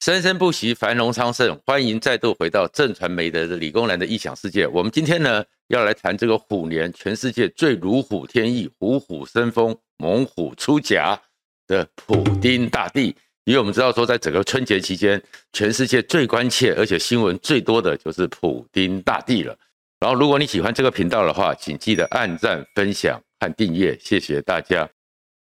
[0.00, 1.60] 生生不息，繁荣昌盛。
[1.66, 4.66] 欢迎再度回到正传媒的理工男的异想世界。
[4.66, 11.18] 我们今天呢，要来谈这个虎年，全世界最如虎添翼、虎虎生风、猛虎出柙
[11.66, 13.14] 的普丁大帝。
[13.44, 19.54] 因为我们知道说，在整个春节期间，全世界最关切而且新闻最多的就是普丁大帝了。
[19.98, 24.88] 然后，如果你喜欢这个频道的话，请记得按赞、分享和订阅，谢谢大家。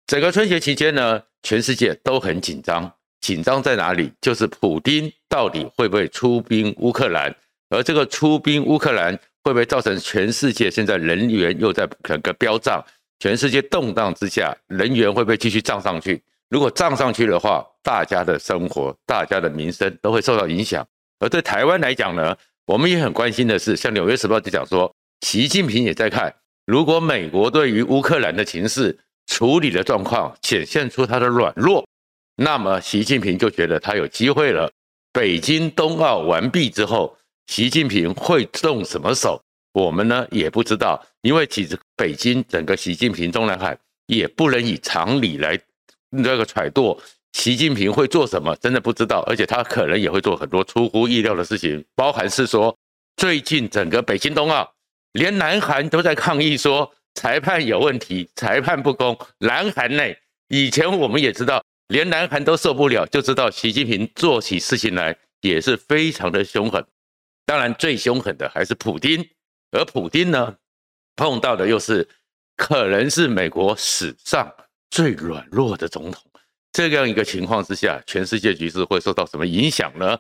[0.05, 2.93] 整个春节期间呢，全世界都很紧张。
[3.23, 4.11] 紧张在哪里？
[4.19, 7.33] 就是普丁到底会不会出兵乌克兰？
[7.69, 12.83] 而这个出兵乌克兰会不会造成全世界现在人员又在整个飙涨？
[13.19, 16.21] 全世界动荡之下，人员会不会继续涨上去？
[16.50, 20.86] 如果涨上去的话，大家的生活、大家的民生都会受到影响。
[21.19, 31.87] 而对台湾来讲呢，我们也很关心的是，像《纽约时报》就讲说，习近平也在看，如果美国对于乌克兰的情势处理的状况显现出它的软弱。
[32.36, 34.72] 那么，习近平就觉得他有机会了。
[35.11, 39.39] 北京冬奥完毕之后，习近平会动什么手？
[39.72, 45.59] 我们呢也不知道，因为其实北京整个习近平中南海也不能以常理来
[46.09, 47.00] 那个揣度，
[47.34, 49.22] 习近平会做什么，真的不知道。
[49.28, 52.76] 而且他可能也会做很多出乎意料的事情，包含是说，
[53.17, 54.73] 最近整个北京冬奥，
[55.11, 59.16] 连南韩都在抗议说裁判有问题，裁判不公。
[59.38, 60.17] 南韩内
[60.48, 61.64] 以前我们也知道。
[61.94, 66.83] 连南韩都受不了，就知道习近平做起事情来也是非常的凶狠。
[67.45, 69.23] 当然，最凶狠的还是普丁，
[69.69, 70.55] 而普丁呢，
[71.16, 72.09] 碰到的又是
[72.58, 74.52] 可能是美国史上
[74.89, 76.23] 最软弱的总统。
[76.71, 80.17] 这样一个情况之下，全世界局势会受到什么影响呢？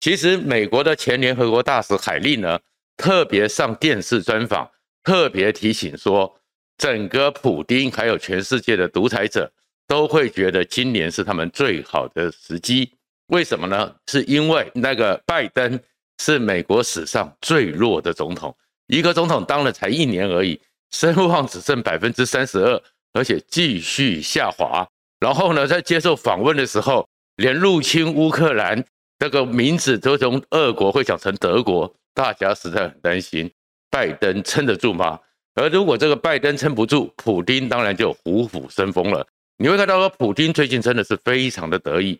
[0.00, 2.58] 其实，美国的前联合国大使海利呢，
[2.96, 4.70] 特别上电视专访，
[5.04, 6.40] 特别提醒说，
[6.78, 9.52] 整个普丁还有全世界的独裁者。
[9.90, 12.92] 都会觉得今年是他们最好的时机，
[13.26, 13.92] 为什么呢？
[14.06, 15.80] 是因为那个拜登
[16.18, 20.60] 是美国史上最弱的总统，一个总统当了才一年而已，
[20.92, 22.80] 声望只剩百分之三十二，
[23.14, 24.86] 而且继续下滑。
[25.18, 27.04] 然后呢，在接受访问的时候，
[27.34, 28.84] 连入侵乌克兰
[29.18, 33.50] 这个名字都从俄国会讲成德国，大家实在很担心
[33.90, 35.18] 拜登撑得住吗？
[35.56, 39.26] 而如果这个拜登撑不住，普丁当然就虎虎生风了。
[39.62, 42.18] 你会看到说，普丁最近真的是非常的得意，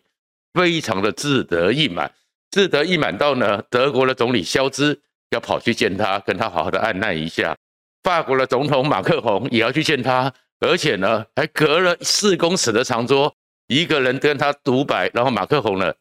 [0.53, 2.13] 非常的志得意满，
[2.51, 7.55] 志得意满到呢，德国的总理肖兹要跑去见他，跟他好好的按捺一下；
[8.03, 13.35] 法国的总统马克宏也要去见他，而且呢，还隔了四公尺的长桌，
[13.65, 15.91] 一个人跟他独白，然后马克宏呢，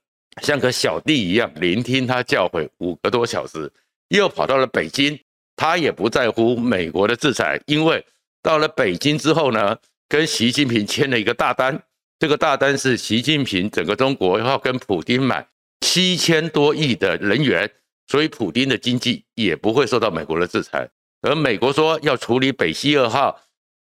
[0.42, 3.72] 像个小弟一样聆听他教诲五个多小时，
[4.08, 5.18] 又跑到了北京，
[5.56, 8.04] 他也不在乎美国的制裁，因为
[8.42, 9.74] 到了北京之后呢。
[10.10, 11.80] 跟习近平签了一个大单，
[12.18, 15.46] 这个大单是习近平整个中国要跟普丁买
[15.82, 17.70] 七千多亿的人员，
[18.08, 20.90] 所以普丁的经济也不会受到美国的制裁。
[21.22, 23.40] 而美国说要处理北溪二号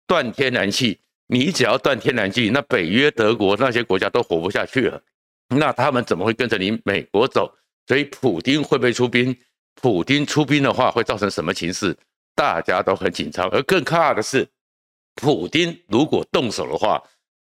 [0.06, 5.02] 断天然气，你只要断天然气，那北约、德国那些国家都活不下去了，
[5.48, 7.52] 那他们怎么会跟着你美国走？
[7.88, 9.36] 所以普丁会不会出兵？
[9.74, 11.96] 普丁出兵的话会造成什么情势？
[12.36, 13.48] 大家都很紧张。
[13.48, 14.48] 而更可怕的是。
[15.14, 17.02] 普丁如果动手的话，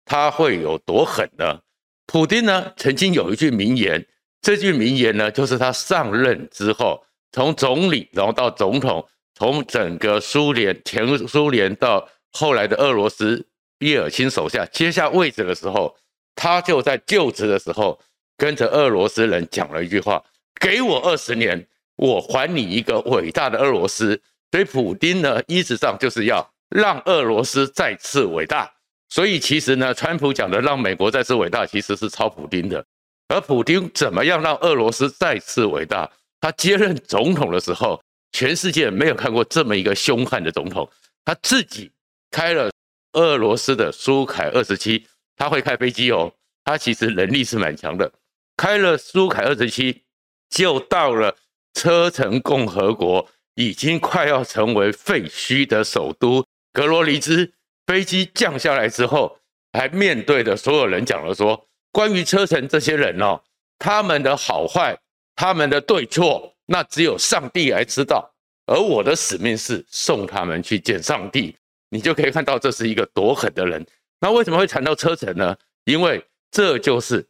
[0.06, 1.60] 他会有多狠呢？
[2.08, 4.08] 普丁呢，曾经有一句名言，
[4.42, 9.06] 这句名言呢，就是他上任之后，从总理，然后到总统，
[9.36, 13.46] 从整个苏联前苏联到后来的俄罗斯
[13.80, 15.96] 叶尔钦手下接下位置的时候，
[16.34, 18.00] 他就在就职的时候，
[18.38, 20.24] 跟着俄罗斯人讲了一句话
[20.60, 21.68] ：“给我二十年，
[21.98, 24.20] 我还你一个伟大的俄罗斯。”
[24.52, 26.52] 所以普丁呢，一直上就是要。
[26.70, 28.72] 让俄罗斯再次伟大，
[29.10, 32.86] 所以其实呢，川普讲的让美国再次伟大，其实是抄普丁的。
[33.28, 36.10] 而普丁怎么样让俄罗斯再次伟大？
[36.42, 40.90] 他接任总统的时候，全世界没有看过这么一个凶悍的总统。
[41.26, 41.92] 他自己
[42.32, 42.72] 开了
[43.14, 45.06] 俄罗斯的苏凯二十七，
[45.36, 46.32] 他会开飞机哦，
[46.64, 48.12] 他其实能力是蛮强的。
[48.58, 50.04] 开了苏凯二十七，
[50.50, 51.36] 就到了
[51.74, 56.46] 车臣共和国，已经快要成为废墟的首都。
[56.80, 57.52] 格罗尼兹
[57.88, 59.38] 飞机降下来之后，
[59.74, 63.38] 还面对着所有人讲了说：“关于车臣这些人哦，
[63.78, 64.98] 他们的好坏，
[65.36, 68.34] 他们的对错，那只有上帝来知道。
[68.66, 71.54] 而我的使命是送他们去见上帝。”
[71.92, 73.86] 你就可以看到这是一个多狠的人。
[74.22, 75.54] 那为什么会谈到车臣呢？
[75.84, 77.28] 因为这就是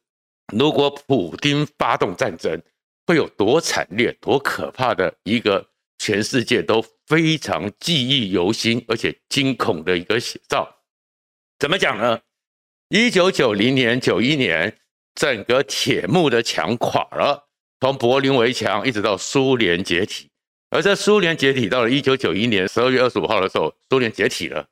[0.54, 2.62] 如果普丁发动战争，
[3.08, 5.66] 会有多惨烈、多可怕的一个。
[6.00, 10.78] 全世界都非常记忆犹新，而且惊恐的一个写照。
[11.60, 12.20] 怎么讲呢？
[12.88, 14.80] 一九九零年、九一年，
[15.14, 17.50] 整个铁幕的墙垮了，
[17.82, 20.28] 从柏林围墙一直到苏联解体。
[20.72, 24.66] 而在苏联解体到了一九九一年十二月二十五号的时候，苏联解体了，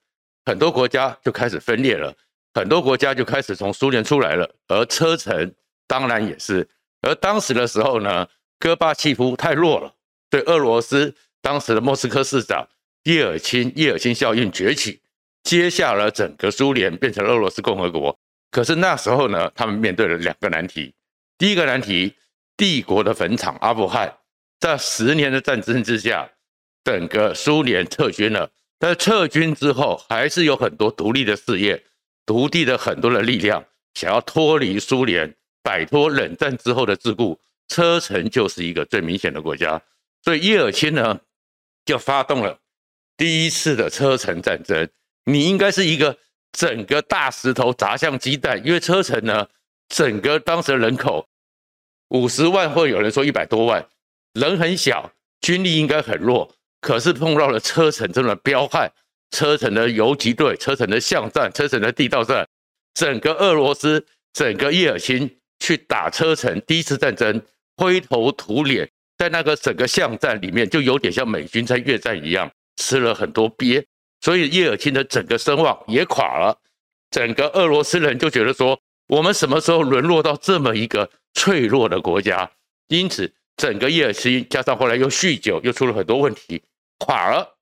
[0.46, 2.16] 很多国家就开始分裂了，
[2.54, 5.54] 很多国家就开始从苏联出来了，而车臣
[5.88, 6.68] 当然也是。
[7.02, 8.28] 而当时的时候呢，
[8.60, 9.94] 戈巴契夫太弱了，
[10.30, 12.68] 对俄罗斯当时的莫斯科市长
[13.04, 15.00] 叶尔钦，叶尔钦效应崛起，
[15.44, 18.18] 接下了整个苏联，变成俄罗斯共和国。
[18.52, 20.94] 可是那时候呢，他们面对了两个难题，
[21.38, 22.14] 第一个难题，
[22.56, 24.14] 帝国的坟场阿富汗。
[24.60, 26.30] 在十年的战争之下，
[26.84, 28.50] 整个苏联撤军了。
[28.80, 31.84] 但撤军之后，还是有很多独立的事业、
[32.26, 33.64] 独立的很多的力量
[33.94, 35.34] 想要脱离苏联，
[35.64, 37.38] 摆脱冷战之后的桎梏。
[37.68, 39.82] 车臣就是一个最明显的国家，
[40.28, 41.22] 所以叶尔钦呢
[41.86, 42.60] 就发动了
[43.16, 44.90] 第一次的车臣战争。
[45.24, 46.18] 你应该是一个
[46.52, 49.48] 整个大石头砸向鸡蛋，因为车臣呢，
[49.88, 51.30] 整个当时人口
[52.10, 53.88] 五十万，或有人说一百多万。
[54.34, 58.92] 人很小，军力应该很弱，可是碰到了车臣这种彪悍，
[59.32, 62.46] 车臣的游击队、车臣的巷战、车臣的地道战，
[62.94, 67.42] 整个俄罗斯、整个叶尔钦去打车臣，第一次战争
[67.78, 73.86] 灰头土脸，在那个整个巷战里面，就有点像美军在越战一样，吃了很多鳖，
[74.22, 76.58] 所以叶尔钦的整个声望也垮了，
[77.12, 82.52] 整个俄罗斯人就觉得说，我们什么时候沦落到这么一个脆弱的国家？
[82.88, 83.34] 因此。
[83.58, 86.62] 整个叶尔钦加上后来又酗酒，又出了很多问题，
[87.00, 87.58] 垮了。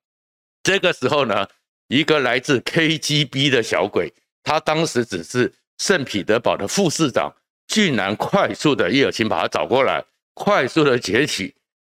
[0.61, 1.47] 这个时候呢，
[1.87, 4.13] 一个来自 KGB 的小鬼，
[4.43, 7.33] 他当时只是圣彼得堡的副市长，
[7.65, 10.03] 竟然快速的叶尔钦把他找过来，
[10.35, 11.55] 快速的崛起，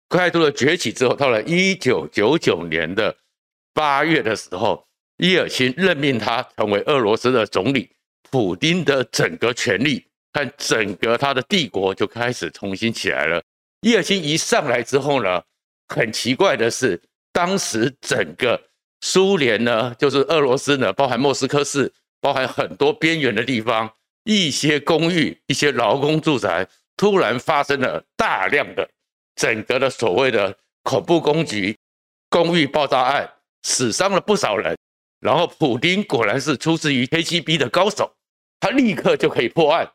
[0.08, 3.14] 快速的崛起之后，到了一九九九年的
[3.74, 4.88] 八月的时候，
[5.18, 7.90] 叶尔钦任命他成为俄罗斯的总理，
[8.30, 13.42] 普丁的整个权力和整个他的帝国就开始重新起来了。
[13.82, 15.42] 叶尔钦一上来之后呢，
[15.88, 17.02] 很奇怪的是，
[17.34, 18.62] 当时整个
[19.02, 21.92] 苏联呢，就是俄罗斯呢，包含莫斯科市，
[22.22, 23.92] 包含很多边缘的地方，
[24.24, 26.68] 一些公寓、一些劳工住宅，
[26.98, 28.90] 突然发生了大量的
[29.36, 30.54] 整个的所谓的
[30.84, 31.78] 恐怖攻击、
[32.30, 33.32] 公寓爆炸案，
[33.64, 34.76] 死伤了不少人。
[35.20, 38.12] 然后普丁果然是出自于 KGB 的高手，
[38.60, 39.90] 他立刻就可以破案，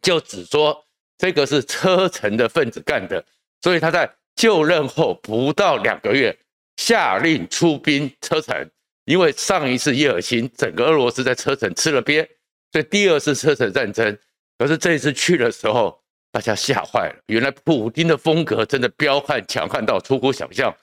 [0.00, 0.82] 就只说。
[1.18, 3.24] 这个是车臣的分子干的，
[3.62, 6.38] 所以他在就任后不到两个月，
[6.76, 8.70] 下令出兵车臣。
[9.06, 12.28] 因为上一次叶尔钦整个俄罗斯在车臣吃了鳖，
[12.70, 14.18] 所以第二次车臣战争。
[14.58, 15.98] 可是这一次去的时候，
[16.32, 20.74] 大家吓坏了，原来普丁的风格真的彪悍强悍到出乎想象，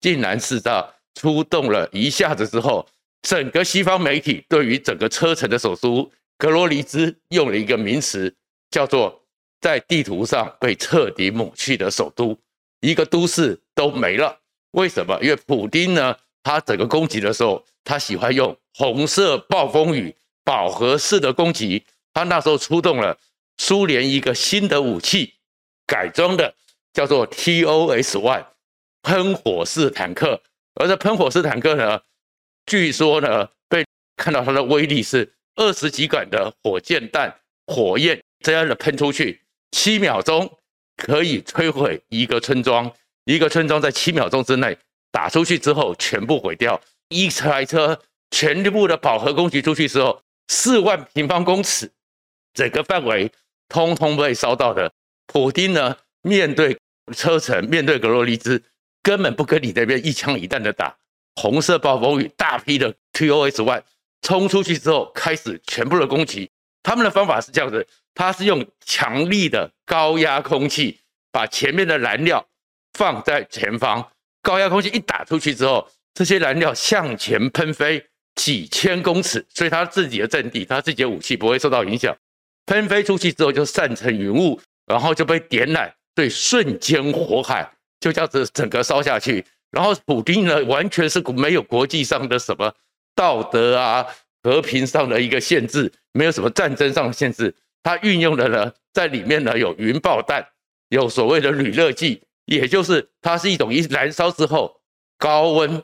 [0.00, 0.84] 竟然是在
[1.14, 2.86] 出动了一下子之后，
[3.22, 8.34] 整个西方媒体对于整个车臣的首都格罗尼兹用了一个名词，
[8.70, 9.22] 叫做。
[9.58, 12.38] 在地图上被彻底抹去的首都，
[12.80, 14.38] 一个都市都没了。
[14.72, 15.18] 为什么？
[15.22, 20.14] 因为普丁呢，他整个攻击的时候，他喜欢用红色暴风雨、
[20.44, 21.82] 饱和式的攻击。
[22.12, 23.16] 他那时候出动了
[23.58, 25.34] 苏联一个新的武器，
[25.86, 26.54] 改装的
[26.92, 28.46] 叫做 TOS One
[29.02, 30.42] 喷火式坦克。
[30.74, 32.00] 而这喷火式坦克呢，
[32.66, 33.84] 据说呢，被
[34.16, 37.34] 看到它的威力是二十几杆的火箭弹，
[37.66, 39.42] 火焰这样的喷出去。
[39.72, 40.58] 七秒钟
[40.96, 42.92] 可以摧毁一个村庄，
[43.24, 44.76] 一个村庄在七秒钟之内
[45.10, 46.80] 打出去之后全部毁掉。
[47.08, 51.90] 一台车全部的饱和攻击出去之后，四万平方公尺
[52.52, 53.30] 整个范围
[53.68, 54.92] 通通被烧到的。
[55.26, 56.78] 普丁呢，面对
[57.14, 58.62] 车臣，面对格罗尼兹，
[59.02, 60.96] 根本不跟你那边一枪一弹的打。
[61.34, 63.82] 红色暴风雨，大批的 TOS One
[64.22, 66.50] 冲出去之后，开始全部的攻击。
[66.82, 67.86] 他们的方法是这样子。
[68.18, 70.98] 它是用强力的高压空气
[71.30, 72.46] 把前面的燃料
[72.94, 78.02] 放在前方，高压空气一打出去之后，这些燃料向前喷飞
[78.36, 82.16] 几千公尺，所以他自己的阵地，他自己的武器不会受到影响。
[82.66, 87.68] 喷飞出去之后就散成云雾，然后就被点燃，对，瞬间火海
[88.00, 89.44] 就这样子整个烧下去。
[89.70, 92.72] 然后普丁呢，完全是没有国际上的什么
[93.14, 94.06] 道德啊、
[94.42, 97.54] 和平上的一个限制，没有什么战争上的限制。
[97.82, 100.46] 它运用的呢，在里面呢有云爆弹，
[100.88, 104.80] 有所谓的铝热剂，也就是它是一种一燃烧之后
[105.18, 105.82] 高温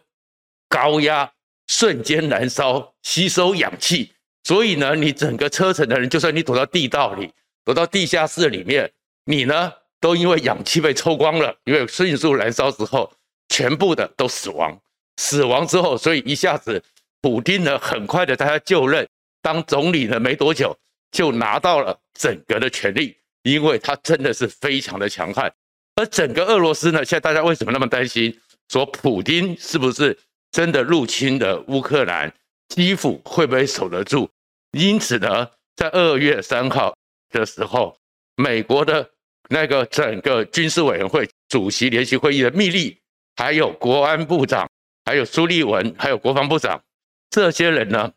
[0.68, 1.30] 高压
[1.66, 4.12] 瞬间燃烧吸收氧气，
[4.44, 7.32] 所以呢，你整个车臣的人，就算你躲到地道里，
[7.64, 8.90] 躲到地下室里面，
[9.24, 13.12] 你呢都因为氧气被抽光了，因为迅速燃烧之后，
[13.48, 14.78] 全部的都死亡。
[15.16, 16.82] 死亡之后，所以一下子
[17.20, 19.06] 普丁呢很快的在他就任
[19.40, 20.76] 当总理呢没多久。
[21.12, 25.52] 就拿到了整个的权力，因为他真的是非常的强悍。
[25.96, 28.34] 而整个俄罗斯呢，现在大家为什么那么担心？
[28.70, 30.18] 说普丁是不是
[30.50, 32.32] 真的入侵了乌克兰？
[32.74, 34.28] 基辅会不会守得住？
[34.72, 36.96] 因此呢，在二月三号
[37.30, 37.98] 的时候，
[38.36, 39.10] 美国的
[39.50, 42.96] 那个整个军事委员会主席联席会议的密令，
[43.36, 44.66] 还有国安部长，
[45.04, 46.82] 还有苏利文，还有国防部长，
[47.28, 48.10] 这些人呢，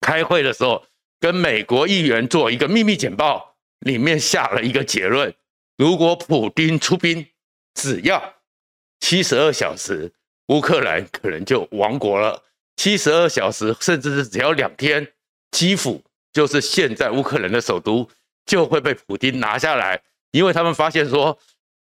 [0.00, 0.84] 开会的时候
[1.18, 5.34] 跟美国议员做一个秘密简报，里面下了一个结论：
[5.78, 7.26] 如果普丁出兵，
[7.74, 8.34] 只要
[9.00, 10.12] 七十二小时，
[10.48, 12.42] 乌克兰可能就亡国了。
[12.76, 15.06] 七十二小时，甚至是只要两天，
[15.50, 16.02] 基辅
[16.32, 18.08] 就是现在乌克兰的首都，
[18.44, 20.00] 就会被普京拿下来。
[20.30, 21.38] 因为他们发现说，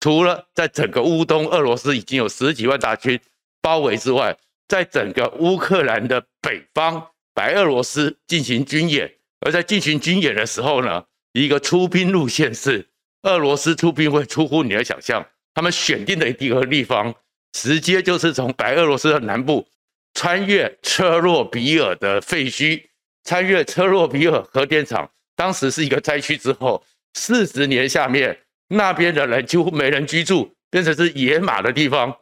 [0.01, 3.21] 除了在整个乌东，俄罗斯已经有十几万大军
[3.61, 9.13] 包围之外，在整个乌克兰的北方，白俄罗斯进行军演。
[9.41, 12.87] 而在进行军演的时候呢，一个出兵路线是
[13.23, 17.15] 俄罗斯出兵会出乎你的想象，他们选定的一个地方，
[17.53, 19.67] 直接就是从白俄罗斯的南部。
[20.13, 22.83] 穿越车洛比尔的废墟，
[23.25, 26.37] 穿越车洛比尔核电厂，当时是一个灾区。
[26.37, 28.37] 之后四十年下面，
[28.69, 32.15] 那边的人几乎没人居住，变成是野马的地方。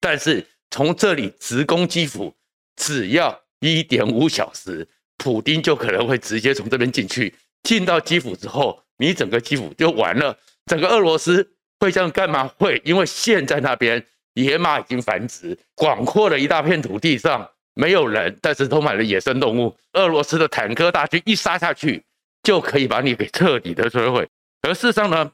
[0.00, 2.34] 但是从这里直攻基辅，
[2.76, 4.86] 只要一点五小时，
[5.18, 7.34] 普丁就可能会直接从这边进去。
[7.64, 10.38] 进到基辅之后，你整个基辅就完了。
[10.66, 11.46] 整个俄罗斯
[11.80, 12.46] 会这样干嘛？
[12.58, 14.06] 会，因为现在那边。
[14.36, 19.74] 野马已经繁殖，广阔的一大片土地上没有人，但是充满了野生动物。
[19.94, 22.04] 俄罗斯的坦克大军一杀下去，
[22.42, 24.28] 就可以把你给彻底的摧毁。
[24.60, 25.32] 而事实上呢，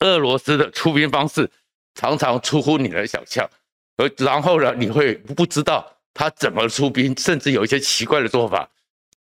[0.00, 1.50] 俄罗斯的出兵方式
[1.96, 3.48] 常常出乎你的想象，
[3.96, 8.70] 而然后呢，你会不知道他怎么出兵，甚至有一些奇怪的做法。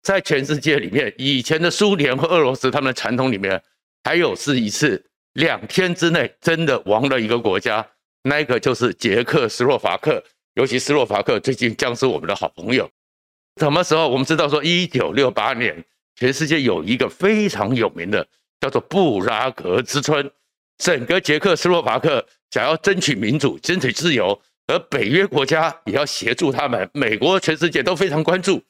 [0.02, 3.60] 在全世界里面，以前的苏联和俄罗斯，他们的传统里面
[4.04, 7.84] 还有是一次两天之内真的亡了一个国家。
[8.22, 10.22] 那一个就是捷克斯洛伐克，
[10.54, 12.88] 尤其斯洛伐克最近将是我们的好朋友。
[13.60, 14.08] 什么时候？
[14.08, 18.26] 我们知道说，一九六八年，全世界有一个非常有名的
[18.60, 20.30] 叫做布拉格之春，
[20.78, 28.62] 整个捷克斯洛伐克想要争取民主、争取自由，而北约国家也要协助他们，美国全世界都非常关注。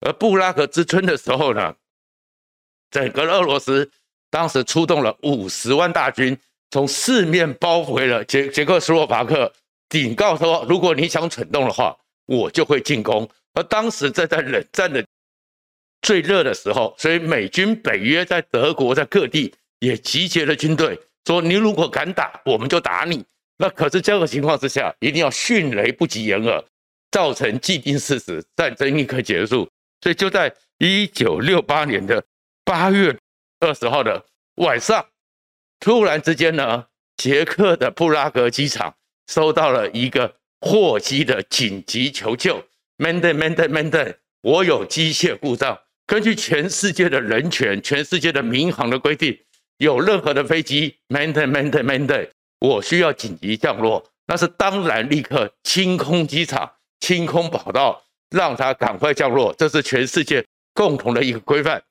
[0.00, 1.74] 而布拉格之春的时候呢，
[2.90, 3.90] 整个俄罗斯
[4.30, 6.38] 当时出动了五十万大军。
[6.70, 9.52] 从四面包围了捷捷克斯洛伐克，
[9.88, 11.96] 警告说：如果你想蠢动的话，
[12.26, 13.28] 我就会进攻。
[13.54, 15.04] 而当时在在冷战的
[16.02, 20.96] 最热的时候，所以美军北约在德国在各地也集结了军队，
[21.26, 23.24] 说你如果敢打，我们就打你。
[23.58, 26.64] 那可是这个情况之下，一定要迅雷不及掩耳，
[27.10, 29.68] 造成既定事实，战争立刻结束。
[30.00, 32.22] 所以就在一九六八年的
[32.64, 33.14] 八月
[33.58, 34.24] 二十号的
[34.54, 35.04] 晚上。
[35.80, 36.84] 突然之间呢，
[37.16, 38.94] 捷克的布拉格机场
[39.26, 42.62] 收到了一个货机的紧急求救
[42.98, 45.80] ，Mayday Mayday Mayday，我有机械故障。
[46.06, 49.38] 根据全世界的人权、全世界的民航的规定，
[49.78, 56.70] 有任何的飞机，Mayday Mayday Mayday，我需要紧急降落，那是当然立刻清空机场、
[57.00, 60.44] 清空跑道，让它赶快降落，这是全世界
[60.74, 61.82] 共同的一个规范。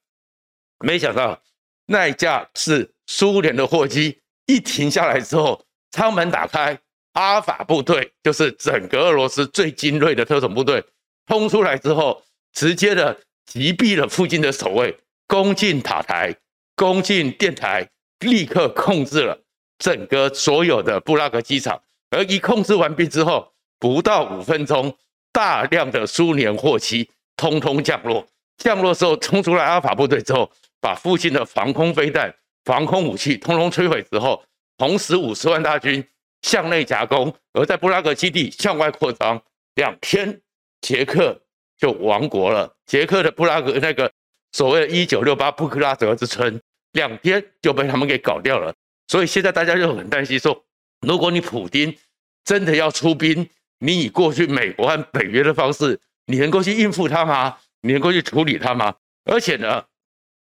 [0.85, 1.41] 没想到
[1.87, 2.87] 那一架是。
[3.09, 6.77] 苏联的货机一停下来之后，舱门打开，
[7.13, 10.83] 阿尔法部队就是整个俄罗斯最精锐的特种部队，
[11.25, 12.21] 冲出来之后，
[12.53, 14.95] 直接的击毙了附近的守卫，
[15.27, 16.35] 攻进塔台，
[16.75, 17.89] 攻进电台，
[18.19, 19.35] 立刻控制了
[19.79, 21.81] 整个所有的布拉格机场。
[22.11, 24.95] 而一控制完毕之后，不到五分钟，
[25.31, 28.23] 大量的苏联货机通通降落。
[28.59, 32.31] 降落之后，冲出来阿尔法部队之后，把附近的防空飞弹。
[32.69, 34.43] 防空武器通通摧毁之后，
[34.77, 36.07] 同时五十万大军
[36.43, 39.41] 向内夹攻，而在布拉格基地向外扩张，
[39.73, 40.39] 两天
[40.79, 41.41] 捷克
[41.79, 42.71] 就亡国了。
[42.85, 44.11] 捷克的布拉格那个
[44.51, 46.61] 所谓的“一九六八布克拉格之春”，
[46.93, 48.71] 两天就被他们给搞掉了。
[49.07, 50.63] 所以现在大家就很担心说，
[51.01, 51.97] 如果你普丁
[52.45, 53.49] 真的要出兵，
[53.79, 57.57] 你以过去美国和北约的方式，你能够去应付他吗？
[57.81, 58.93] 你能够去处理他吗？
[59.25, 59.83] 而且呢，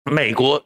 [0.04, 0.64] 美国。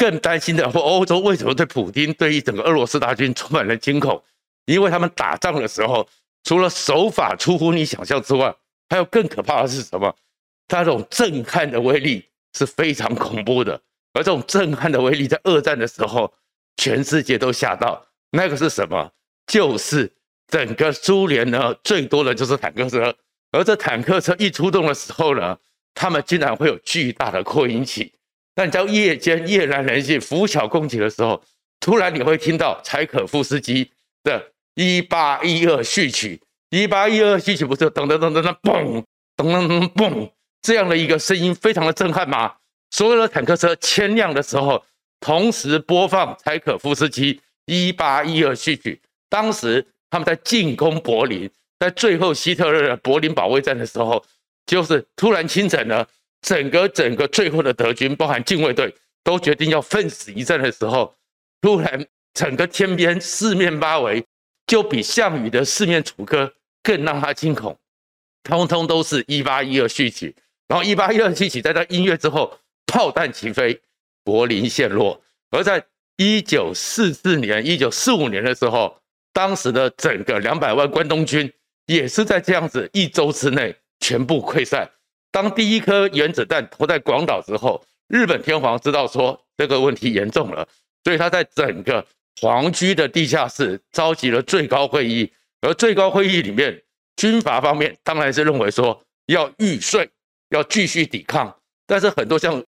[0.00, 4.24] 更担心的，欧洲为什么对普丁对于整个俄罗斯大军充满了惊恐？
[4.64, 6.08] 因为他们打仗的时候，
[6.42, 8.56] 除了手法出乎你想象之外，
[8.88, 10.16] 还有更可怕的是什么？
[10.68, 12.24] 他这种震撼的威力
[12.56, 13.78] 是非常恐怖的。
[14.14, 16.32] 而这种震撼的威力，在二战的时候，
[16.78, 18.06] 全世界都吓到。
[18.30, 19.12] 那个是什么？
[19.46, 20.10] 就是
[20.48, 23.14] 整个苏联呢，最多的就是坦克车。
[23.52, 25.58] 而这坦克车一出动的时候呢，
[25.92, 28.14] 他们竟然会有巨大的扩音器。
[28.60, 31.42] 那你在夜间夜阑人静、拂晓攻击的时候，
[31.80, 33.90] 突然你会听到柴可夫斯基
[34.22, 36.38] 的一八一二序曲，
[36.68, 39.02] 一八一二序曲不是噔噔噔噔噔嘣，
[39.34, 42.52] 噔噔噔嘣这样的一个声音，非常的震撼吗？
[42.90, 44.84] 所有的坦克车千辆的时候，
[45.20, 49.00] 同时播放柴可夫斯基一八一二序曲。
[49.30, 54.22] 当时他们在进攻柏林，在最后希特勒的柏林保卫战的时候，
[54.66, 56.06] 就是突然清晨呢，
[56.42, 61.14] 整个整个最后的德军，包含近卫队，都决定要奋死一战的时候，
[61.60, 64.24] 突然整个天边四面八围，
[64.66, 67.78] 就比项羽的四面楚歌更让他惊恐，
[68.44, 70.34] 通通都是一八一二序曲。
[70.68, 73.80] 然后一八一二序曲在这音乐之后，炮弹齐飞，
[74.24, 75.22] 柏林陷落。
[75.50, 75.84] 而在
[76.16, 78.96] 一九四四年、一九四五年的时候。
[79.32, 81.50] 当时的整个两百万关东军
[81.86, 84.90] 也是在这样子一周之内全部溃散。
[85.30, 90.66] 当第一颗原子弹投在广岛之后，日本天皇知道说这个问题严重了，
[91.04, 92.04] 所以他在整个
[92.40, 95.32] 皇居的地下室召集了最高会议。
[95.60, 96.82] 而最高会议里面，
[97.16, 100.08] 军阀方面当然是认为说要玉碎，
[100.48, 101.54] 要继续抵抗。
[101.86, 102.62] 但是很多像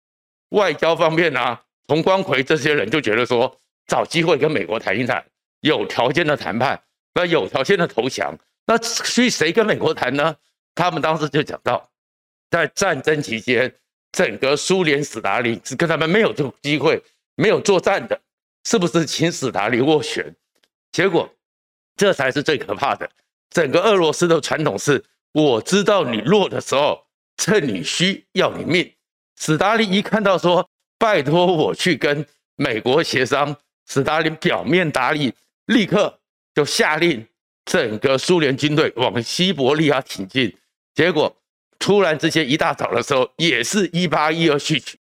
[0.51, 3.55] 外交方面啊，佟光奎这些人就觉得说
[3.87, 5.25] 找机会跟美国谈一谈。
[5.61, 6.81] 有条件的谈判，
[7.15, 8.33] 那有条件的投降，
[8.65, 10.37] 那所以谁跟美国谈呢？
[10.75, 11.91] 他们当时就讲到，
[12.51, 13.73] 在战争期间，
[14.13, 17.03] 整个苏联斯大林是跟他们没有这个机会，
[17.35, 18.21] 没有作战的，
[18.65, 20.35] 是不是请斯大林斡旋？
[20.91, 21.29] 结果
[21.97, 23.09] 这才是最可怕的。
[23.51, 27.05] 整个俄罗斯的传统是，我知道你弱的时候，
[27.37, 28.93] 趁你虚要你命。
[29.37, 32.27] 斯大林一看到说，拜托我去跟
[32.57, 35.33] 美国协商，斯大林表面答应。
[35.67, 36.19] 立刻
[36.55, 37.27] 就下令
[37.67, 40.57] 整个苏联军队往西伯利亚挺进，
[40.95, 41.37] 结果
[41.79, 44.99] 突然之间一大早的时候，也是一八一二序曲，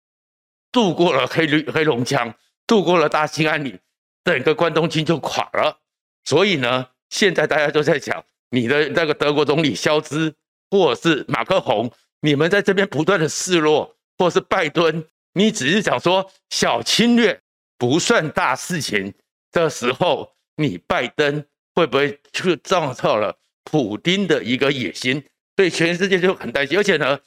[0.70, 2.34] 渡过了黑绿黑龙江，
[2.66, 3.78] 渡过了大兴安岭，
[4.24, 5.78] 整个关东军就垮了。
[6.24, 10.34] 所以呢，现在大家都在讲，你的那个德国总理肖兹
[10.70, 17.40] 或者是马克宏，你们在这边不断的示弱，或是拜登，你只是讲说小侵略
[17.76, 19.14] 不算大事情
[19.52, 20.32] 的时候。
[20.60, 25.24] 你拜登会不会去造了普丁的一个野心？
[25.58, 26.78] 对全世界就很担心。
[26.78, 27.18] 而且呢，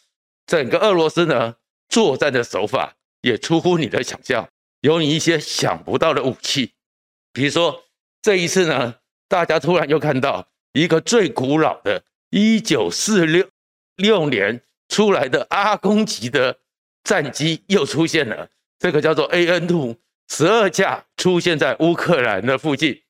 [0.47, 1.57] 整个俄罗斯呢，
[1.89, 4.47] 作战的手法也出乎你的想象，
[4.79, 6.71] 有你一些想不到的武器。
[7.33, 7.83] 比如说
[8.21, 8.95] 这一次呢，
[9.27, 16.57] 大家突然又看到一个最古老的1946年出来的阿公级的
[17.03, 19.97] 战机又出现了，这个叫做 AN2，
[20.29, 23.01] 十二架出现在乌克兰的附近。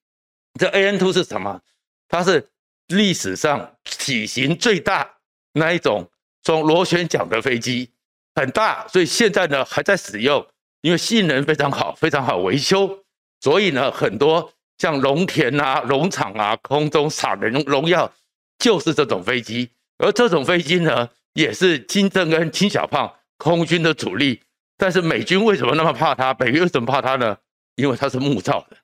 [0.60, 1.62] 这 AN2 是什么？
[2.08, 2.50] 它是
[2.96, 5.10] 历史上体型最大
[5.54, 6.10] 那一种
[6.44, 7.90] 中螺旋桨的飞机，
[8.36, 10.46] 很大，所以现在呢还在使用，
[10.82, 13.04] 因为性能非常好，非常好维修，
[13.40, 18.12] 所以呢很多像农田啊、农场啊，空中撒人农药
[18.60, 24.42] 就是这种飞机，而这种飞机呢也是金正恩、金小胖空军的主力，
[24.78, 26.34] 但是美军为什么那么怕它？
[26.34, 27.38] 北约为什么怕它呢？
[27.76, 28.78] 因为它是木造的，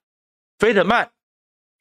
[0.59, 1.11] 飞得慢。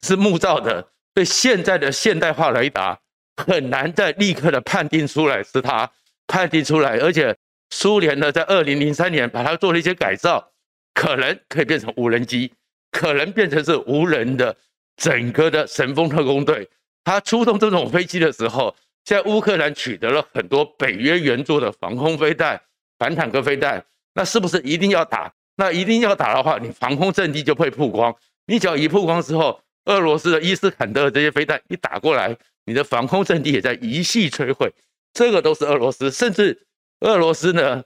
[0.03, 2.95] 是木造的，对现在的现代化雷达
[3.37, 5.89] 很难再立刻的判定出来是它
[6.27, 7.35] 判定出来，而且
[7.71, 10.51] 苏联呢在二零零三年把它做了一些改造，
[10.93, 12.53] 可能可以变成无人机，
[12.91, 14.55] 可能变成是无人的
[14.95, 16.69] 整个的神风特工队。
[17.03, 22.61] 它出动这种飞机的时候，现在乌克兰取得了很多北约援助的防空飞弹、
[22.99, 25.33] 反坦克飞弹，那是不是一定要打？
[25.55, 29.59] 那一定要打的话，你防空阵地就会曝光，你只要一曝光之后。
[29.87, 34.71] 俄罗斯的伊斯坎德尔这些飞弹一打过来，你的防空阵地也在一系摧毁。
[35.13, 36.67] 这个都是俄罗斯，甚至
[36.99, 37.83] 俄罗斯呢，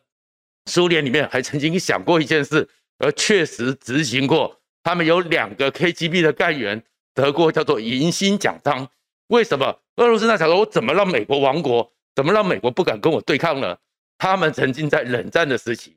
[0.65, 4.59] 苏联里面还曾经想过一件事，而确实执行过。
[4.83, 6.83] 他们有两个 KGB 的干员
[7.13, 8.89] 得过叫做银星奖章。
[9.27, 9.79] 为什么？
[9.97, 11.93] 俄罗斯那想说，我怎么让美国亡国？
[12.15, 13.77] 怎么让美国不敢跟我对抗呢？
[14.17, 15.95] 他们曾经在冷战的时期，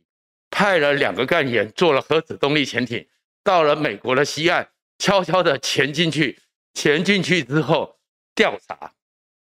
[0.51, 3.07] 派了两个干员做了核子动力潜艇，
[3.43, 4.69] 到了美国的西岸。
[4.99, 6.39] 悄悄的潜进去，
[6.75, 7.97] 潜进去之后
[8.35, 8.93] 调查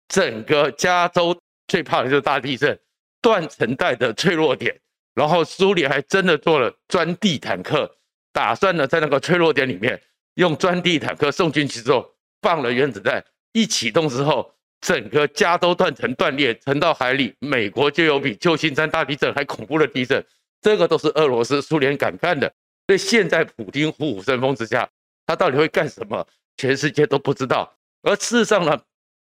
[0.09, 1.37] 整个加州，
[1.67, 2.79] 最怕的就是大地震，
[3.23, 4.79] 断层带的脆弱点。
[5.14, 7.88] 然后苏联还真的做了钻地坦克，
[8.33, 10.01] 打算呢在那个脆弱点里面
[10.35, 12.05] 用钻地坦克送进去之后
[12.43, 17.33] 放了原子弹，一启动之后，整个加州断层断裂，沉到海里。
[17.38, 20.23] 美国就有比旧金山大地震还恐怖的地震，
[20.61, 22.53] 这个都是俄罗斯苏联敢干的。
[22.88, 24.90] 所以现在普京虎虎生风之下。
[25.26, 26.26] 他到底会干什么？
[26.56, 27.76] 全世界都不知道。
[28.02, 28.80] 而事实上呢，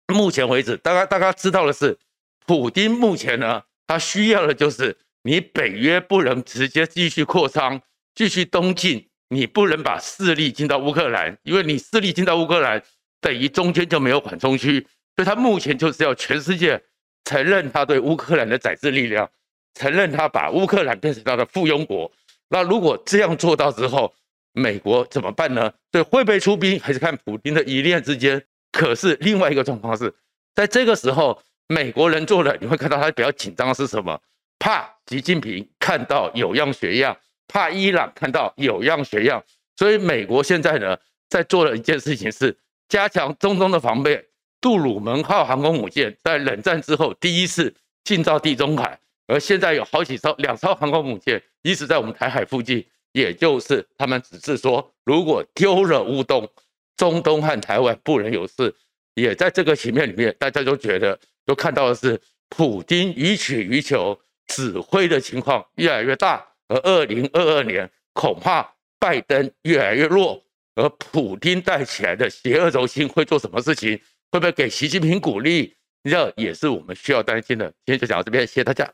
[0.08, 1.98] 目前为止，大家大家知道的是，
[2.46, 7.82] 普丁目前呢，他需要的就是你北约不能直接继续扩张、
[8.14, 12.84] 继续东进，你不能把势力进到乌克兰，因为你势力进到乌克兰，
[13.20, 14.86] 等于中间就没有缓冲区。
[15.16, 16.82] 所以他目前就是要全世界
[17.26, 19.28] 承认他对乌克兰的宰制力量，
[19.74, 22.12] 承认他把乌克兰变成他的附庸国。
[22.50, 24.14] 那如果这样做到之后，
[24.58, 25.72] 美国怎么办呢？
[25.92, 28.44] 对，会不会出兵，还是看普京的一念之间。
[28.72, 30.14] 可是另外一个状况是，
[30.56, 34.20] 在这个时候，美国人做了，你会看到他比较紧张的是什么？
[34.60, 37.16] 怕习近平看到有样学样，
[37.48, 39.44] 怕伊朗看到有样学样，
[39.76, 40.98] 所以美国现在呢，
[41.30, 42.58] 在做了一件事情是
[42.90, 44.26] 加强中东的防备。
[44.60, 47.72] 杜鲁门号航空母舰在冷战之后第一次
[48.04, 56.50] 进到地中海，而现在有好几艘、两艘航空母舰一直在我们台海附近，也就是他们只是说，如果丢了乌东、
[56.96, 58.74] 中东和台湾不能有事，
[59.16, 64.20] 也在这个局面里面，大家都觉得都看到的是，普丁予取予求。
[64.50, 68.66] 指挥的情况越来越大，而二零二二年恐怕
[68.98, 70.42] 拜登越来越弱，
[70.76, 74.00] 而普丁带起来的邪恶轴心会做什么事情？
[74.32, 75.76] 会不会给习近平鼓励？
[76.10, 77.66] 这也是我们需要担心的。
[77.86, 78.90] 今天就讲到这边，谢谢大家。